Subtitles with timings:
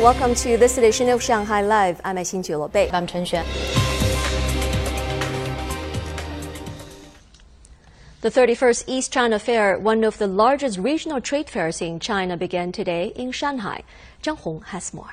[0.00, 2.00] Welcome to this edition of Shanghai Live.
[2.02, 2.88] I'm Xin Bei.
[2.90, 3.44] I'm Chen Xuan.
[8.22, 12.72] The 31st East China Fair, one of the largest regional trade fairs in China, began
[12.72, 13.82] today in Shanghai.
[14.22, 15.12] Zhang Hong has more.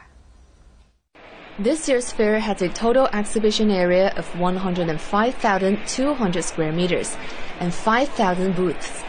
[1.60, 7.18] This year's fair has a total exhibition area of 105,200 square meters
[7.60, 9.04] and 5,000 booths.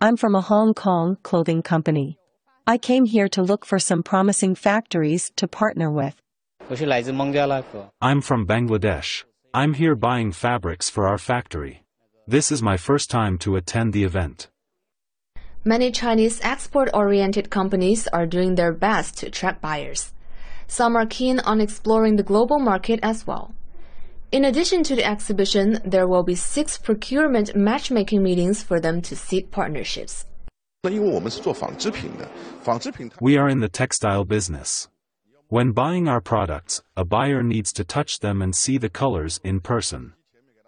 [0.00, 2.17] I'm from a Hong Kong clothing company.
[2.68, 6.20] I came here to look for some promising factories to partner with.
[8.02, 9.24] I'm from Bangladesh.
[9.54, 11.82] I'm here buying fabrics for our factory.
[12.26, 14.50] This is my first time to attend the event.
[15.64, 20.12] Many Chinese export-oriented companies are doing their best to attract buyers.
[20.66, 23.54] Some are keen on exploring the global market as well.
[24.30, 29.16] In addition to the exhibition, there will be six procurement matchmaking meetings for them to
[29.16, 30.26] seek partnerships.
[33.20, 34.88] We are in the textile business.
[35.48, 39.58] When buying our products, a buyer needs to touch them and see the colors in
[39.58, 40.12] person.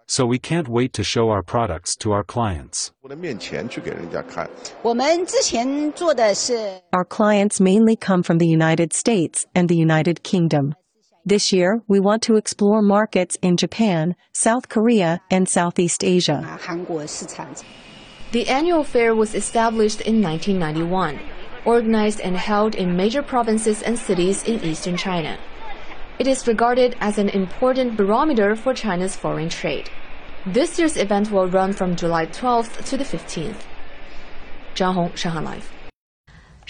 [0.07, 2.91] So we can't wait to show our products to our clients.
[6.91, 10.75] Our clients mainly come from the United States and the United Kingdom.
[11.23, 16.41] This year, we want to explore markets in Japan, South Korea, and Southeast Asia.
[18.31, 21.19] The annual fair was established in 1991
[21.65, 25.37] organized and held in major provinces and cities in eastern China.
[26.17, 29.89] It is regarded as an important barometer for China's foreign trade.
[30.45, 33.61] This year's event will run from July 12th to the 15th.
[34.75, 35.80] Zhang Hong, Shanghai Live.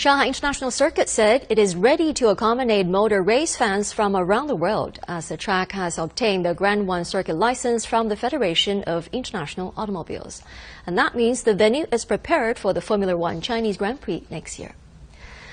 [0.01, 4.55] Shanghai International Circuit said it is ready to accommodate motor race fans from around the
[4.55, 9.07] world as the track has obtained the Grade One circuit license from the Federation of
[9.13, 10.41] International Automobiles.
[10.87, 14.57] And that means the venue is prepared for the Formula One Chinese Grand Prix next
[14.57, 14.73] year.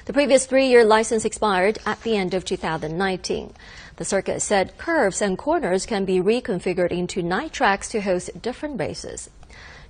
[0.06, 3.52] The previous three-year license expired at the end of 2019.
[3.96, 8.80] The circuit said curves and corners can be reconfigured into night tracks to host different
[8.80, 9.28] races.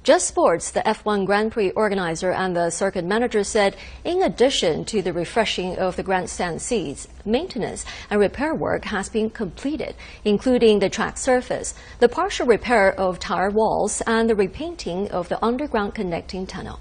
[0.08, 5.02] Juss Sports, the F1 Grand Prix organizer and the circuit manager said in addition to
[5.02, 10.88] the refreshing of the grandstand seats, maintenance and repair work has been completed, including the
[10.88, 16.46] track surface, the partial repair of tire walls, and the repainting of the underground connecting
[16.46, 16.80] tunnel.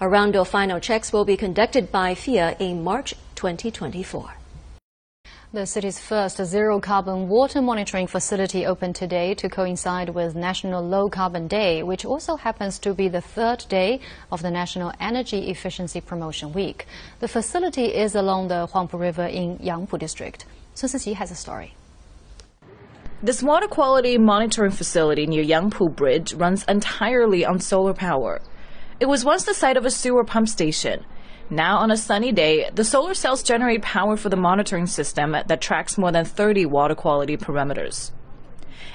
[0.00, 4.39] A round of final checks will be conducted by FIA in March 2024.
[5.52, 11.10] The city's first zero carbon water monitoring facility opened today to coincide with National Low
[11.10, 13.98] Carbon Day, which also happens to be the third day
[14.30, 16.86] of the National Energy Efficiency Promotion Week.
[17.18, 20.44] The facility is along the Huangpu River in Yangpu District.
[20.74, 21.74] Sun Siqi has a story.
[23.20, 28.40] This water quality monitoring facility near Yangpu Bridge runs entirely on solar power.
[29.00, 31.04] It was once the site of a sewer pump station.
[31.52, 35.60] Now, on a sunny day, the solar cells generate power for the monitoring system that
[35.60, 38.12] tracks more than 30 water quality parameters.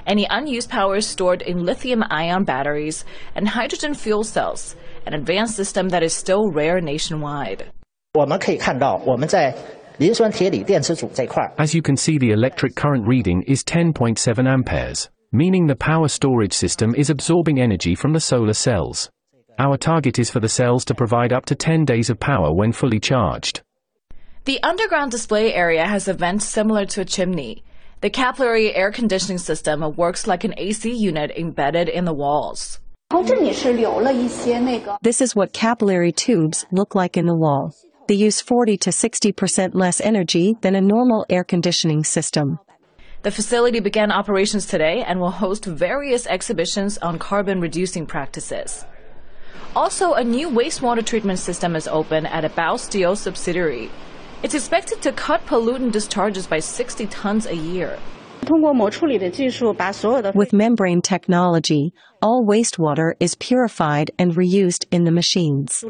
[0.08, 3.04] Any unused power is stored in lithium ion batteries
[3.36, 7.72] and hydrogen fuel cells, an advanced system that is still rare nationwide.
[11.58, 16.54] As you can see, the electric current reading is 10.7 amperes, meaning the power storage
[16.54, 19.10] system is absorbing energy from the solar cells.
[19.58, 22.74] Our target is for the cells to provide up to 10 days of power when
[22.74, 23.62] fully charged.
[24.44, 27.64] The underground display area has a vent similar to a chimney.
[28.02, 32.82] The capillary air conditioning system works like an AC unit embedded in the walls.
[35.02, 37.74] This is what capillary tubes look like in the wall.
[38.10, 42.60] They use 40 to 60% less energy than a normal air conditioning system.
[43.22, 48.86] The facility began operations today and will host various exhibitions on carbon reducing practices.
[49.76, 53.90] Also, a new wastewater treatment system is open at a Baosteel subsidiary.
[54.44, 57.98] It's expected to cut pollutant discharges by 60 tons a year.
[60.36, 65.84] With membrane technology, all wastewater is purified and reused in the machines.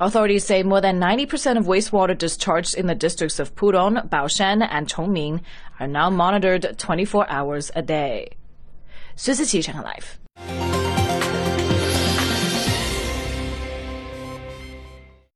[0.00, 4.88] Authorities say more than 90% of wastewater discharged in the districts of Pudong, Baoshan, and
[4.88, 5.40] Chongming
[5.78, 8.30] are now monitored 24 hours a day.
[9.14, 10.18] Sun Siqi, China Life.